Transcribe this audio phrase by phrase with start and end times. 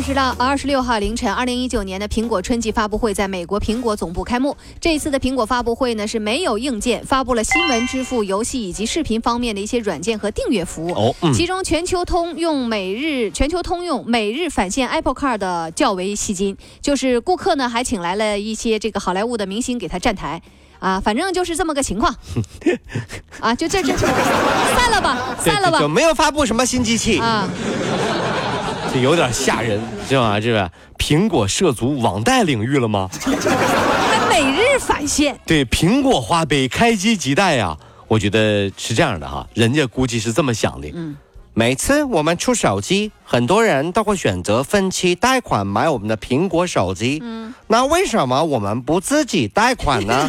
[0.00, 4.56] 二十到二十六号凌晨，二零一九年的苹果春季发布会在美国苹果总部开幕。
[4.80, 10.92] 这一次的苹果发布会呢是没有硬件，发布了新闻、支付、游戏以及视频方面的一些软件和订阅服务。
[10.94, 20.40] 哦，其中全球通用每日全球通用每日返现 Apple Car 的较为吸睛，就是顾客呢还请来了一些这个好莱坞的明星给他站台，
[20.78, 22.16] 啊，反正就是这么个情况。
[23.38, 27.46] 啊，就这这，散了吧，散了吧，就没有发布什么新机器啊。
[28.92, 30.40] 这有点吓人，知道吗？
[30.40, 33.08] 这个苹果涉足网贷领域了吗？
[33.22, 35.38] 还每日返现。
[35.46, 37.76] 对，苹果花呗开机即贷呀，
[38.08, 40.90] 我觉得是这样的哈，人家估计是这么想的。
[40.92, 41.16] 嗯，
[41.54, 47.20] 每次我们出手机，很多人都会选择分期贷款买我们的苹果手机。
[47.22, 50.28] 嗯，那为什么我们不自己贷款呢？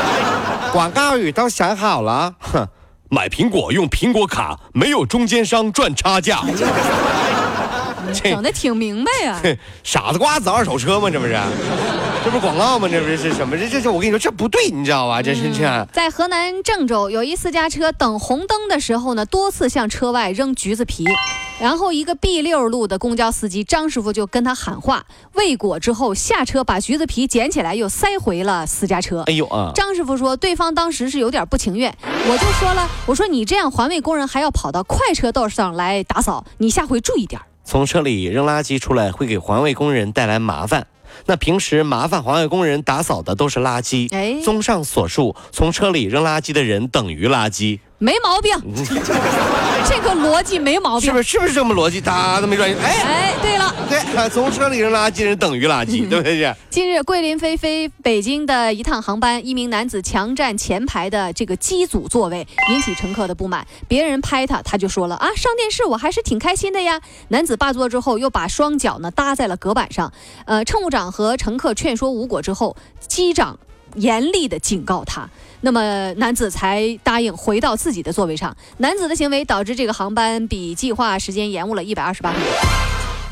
[0.72, 2.68] 广告语都想好了，哼，
[3.08, 6.42] 买苹果用苹果卡，没有中间商赚差价。
[8.12, 9.40] 整的挺明白呀，
[9.82, 11.10] 傻子瓜子二手车吗？
[11.10, 11.32] 这不是，
[12.24, 12.88] 这不是广告吗？
[12.90, 13.56] 这不是是什么？
[13.56, 15.22] 这这这，我跟你说，这不对，你知道吧？
[15.22, 15.88] 这是这。
[15.92, 21.04] 在河南郑州，有一私家车等红灯的时候呢，多次向车外扔橘子皮，
[21.60, 29.22] 然后一个 B 六路的公交司机张师傅就跟他喊话，未果之后下车把橘子皮捡起来又塞回了私家车。
[29.26, 29.72] 哎呦啊！
[29.74, 37.40] 张师傅说，对方当时是有点不情愿，我就说了，我说你这样环卫工人还要跑到快车道上来打扫，你下回注意点。
[37.66, 40.86] 从车里扔垃圾出来会给环卫工人带来麻烦，
[41.26, 44.08] 那平时麻烦环卫工人打扫的都是垃圾。
[44.14, 47.80] 哎，综上所述，从车里扔垃圾的人等于垃圾。
[47.98, 48.52] 没毛病，
[49.88, 51.24] 这个逻辑没毛病，是不是？
[51.24, 52.00] 是不是这么逻辑？
[52.00, 52.70] 他都没转。
[52.70, 56.54] 哎哎，对了，对，从车里扔垃圾人等于垃圾，对不对？
[56.68, 63.66] 近日，桂林飞飞北京的一趟航班，一名男子强占前排的这个机组座位，引起乘客的不满。
[63.88, 67.00] 别人拍他，他就说了啊，上电视我还是挺开心的呀。
[67.28, 70.12] 男子霸座之后，又把双脚呢搭在了隔板上。
[70.44, 72.76] 呃，乘务长和乘客劝说无果之后，
[73.08, 73.58] 机长
[73.94, 75.26] 严厉的警告他。
[75.66, 78.56] 那么男子才答应回到自己的座位上。
[78.76, 82.48] 男子的行为导致这个航班比计划时间延误了一百二十八分钟。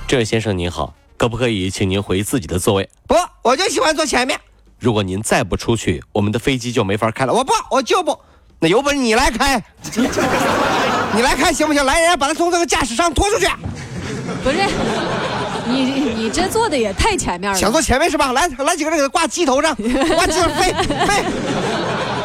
[0.09, 2.91] 这位先生您好，可不可以请您回自己的座位？
[3.07, 4.37] 不，我就喜欢坐前面。
[4.81, 7.33] 如果您再不出去，我们的飞机就没法开了。
[7.33, 8.19] 我不，我就不。
[8.59, 9.63] 那有本事你来开，
[11.15, 11.87] 你来开行不行？
[11.87, 13.47] 来人，把他从这个驾驶舱拖出去。
[14.43, 14.59] 不是，
[15.69, 15.85] 你
[16.17, 17.57] 你这坐的也太前面了。
[17.57, 18.33] 想坐前面是吧？
[18.33, 19.73] 来来几个人给他挂机头上，
[20.17, 21.25] 挂机头飞飞。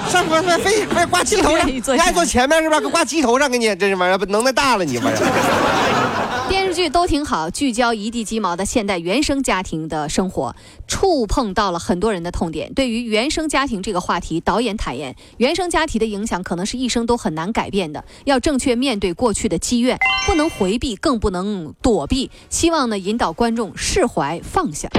[0.09, 2.79] 上飞飞飞快挂机头上，你爱坐前面是吧？
[2.79, 6.45] 给挂机头上，给你这玩意儿不能耐大了，你玩意儿。
[6.49, 10.55] 电视剧都挺好，聚焦一地鸡毛的现代原生家庭的生活，
[10.87, 12.73] 触碰到了很多人的痛点。
[12.73, 22.31] 对于原生家庭这个话题，导演坦言，原生家庭的影响可能是一生都很难改变的，要正确面对过去的积怨，不能回避，更不能躲避。
[22.49, 24.89] 希望呢，引导观众释怀放下。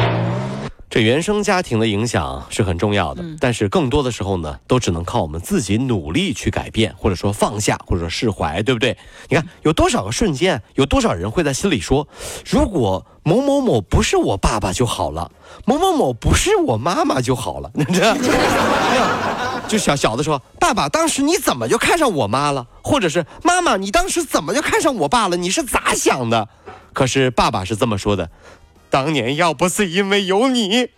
[0.91, 8.99] 这原生家庭的影响是很重要的，但是更多的时候呢，都只能靠我们自己努力去改变，或者说放下，或者说释怀，对不对？
[9.29, 12.09] 你看，有多少个瞬间，有多少人会在心里说
[12.45, 15.31] ：“如果某某某不是我爸爸就好了，
[15.65, 17.71] 某某某不是我妈妈就好了。
[17.79, 18.17] ”你知道？
[19.69, 22.67] 就小小的说：“爸爸，当时你怎么就看上我妈了？
[22.83, 25.37] 或者是妈妈，你当时怎么就看上我爸了？
[25.37, 26.49] 你是咋想的？”
[26.93, 28.29] 可是爸爸是这么说的。
[28.91, 30.89] 当年要不是因为有你，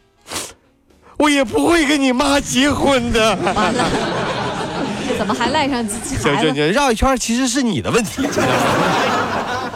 [1.18, 3.36] 我也不会跟你妈结婚的。
[3.36, 3.90] 完了，
[5.06, 6.70] 这怎么还赖上孩子？
[6.72, 8.26] 绕一圈，其实是你的问题。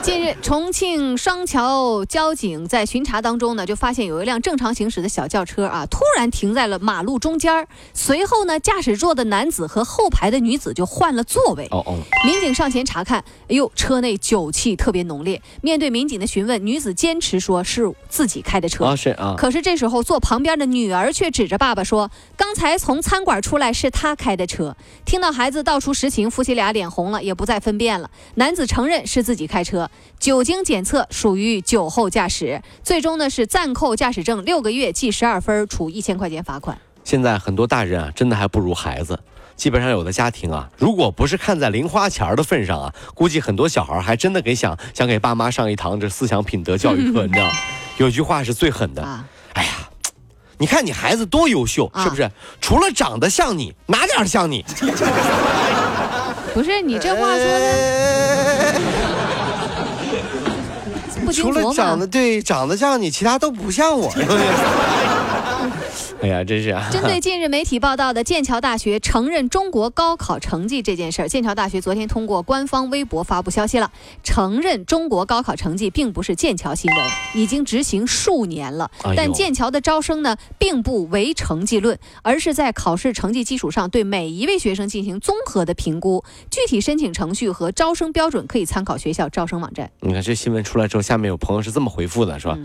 [0.06, 11.66] 近日， 重庆双桥交警在巡查当中呢，就发现有一辆正常行驶的小轿车啊，突然停在了马路中间随后呢，驾驶座的男子和后排的女子就换了座位。
[11.72, 11.98] 哦哦。
[12.24, 13.18] 民警上前查看，
[13.48, 15.42] 哎呦，车内酒气特别浓烈。
[15.60, 18.84] 面对民警的询问，女子坚持说是自己开的车。
[18.84, 19.34] 啊是啊。
[19.36, 28.08] 可是这时候坐旁边的女儿却指着爸爸说：“刚才从餐馆出来是他开的车。”听到孩子道出实情，夫妻俩脸红了，也不再分辨了。
[28.36, 29.90] 男子承认是自己开车。
[30.18, 36.78] 酒精检测属于酒后驾驶，最终呢是暂扣驾驶证六个月，记十二分，处一千块钱罚款。
[37.04, 39.18] 现在很多大人啊，真的还不如孩子。
[39.54, 47.26] 基本上有的家庭啊，如果不是看在零花钱的份上啊，估计很多小孩还真的给想想给爸妈上一堂这思想品德教育课。
[47.26, 47.50] 你知道，
[47.96, 49.02] 有句话是最狠的，
[49.54, 49.88] 哎呀，
[50.58, 52.30] 你看你孩子多优秀，是不是？
[52.60, 54.62] 除了长得像你，哪点像你？
[56.52, 58.25] 不是你这话说的，
[61.42, 64.10] 除了长得对，长得像你，其他都不像我。
[66.22, 66.88] 哎呀，真是啊！
[66.90, 73.92] 针对近日媒体报道的剑桥大学承认中国高考成绩这件事儿，剑桥大学昨天通过官方微博发布消息了，
[74.24, 77.00] 承认中国高考成绩并不是剑桥新闻，
[77.34, 78.90] 已经执行数年了。
[79.14, 86.24] 但剑桥的招生呢，并不唯成绩论，而是在考试成绩基础上对每一位学生进行综合的评估。
[86.50, 89.90] 具体申请程序和招生标准可以参考学校招生网站。
[90.00, 92.58] 你看这新闻出来之后，下面有朋友是这么回复的，是吧？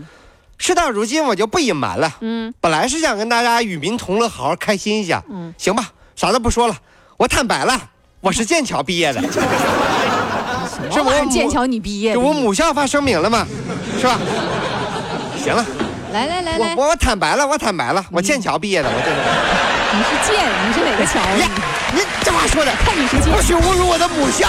[0.62, 2.08] 事到如今，我就不隐瞒了。
[2.20, 5.20] 嗯，本来是想跟大家与民同乐，好好开心一下。
[5.28, 6.76] 嗯，行吧，啥都不说了，
[7.16, 7.76] 我坦白了，
[8.20, 9.20] 我是剑桥毕业的。
[10.92, 12.16] 是我剑桥你毕业？
[12.16, 13.44] 我母校发声明了吗？
[13.98, 14.16] 是吧？
[15.42, 15.66] 行了，
[16.12, 19.20] 来来来来，我我坦白了，我坦白了，我剑桥毕业的，我真的。
[19.94, 21.18] 你是剑，你是哪个桥？
[21.42, 21.50] 呀，
[21.92, 24.48] 你这话说的，看你是剑，不许侮辱我的母校。